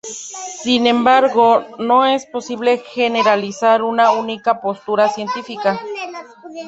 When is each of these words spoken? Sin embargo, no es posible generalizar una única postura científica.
Sin 0.63 0.87
embargo, 0.87 1.63
no 1.77 2.07
es 2.07 2.25
posible 2.25 2.79
generalizar 2.79 3.83
una 3.83 4.11
única 4.13 4.59
postura 4.59 5.09
científica. 5.09 5.79